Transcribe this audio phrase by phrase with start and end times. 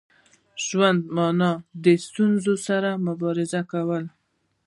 [0.65, 1.51] ژوند مانا
[1.83, 4.03] د ستونزو سره مبارزه کول.